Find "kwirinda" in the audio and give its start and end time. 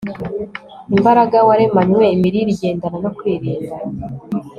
3.17-3.75